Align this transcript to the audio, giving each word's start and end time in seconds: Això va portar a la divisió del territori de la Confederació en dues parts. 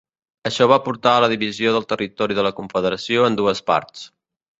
Això 0.49 0.65
va 0.69 0.77
portar 0.85 1.11
a 1.17 1.19
la 1.23 1.29
divisió 1.33 1.73
del 1.75 1.85
territori 1.93 2.37
de 2.39 2.45
la 2.47 2.53
Confederació 2.61 3.27
en 3.29 3.37
dues 3.41 3.63
parts. 3.69 4.09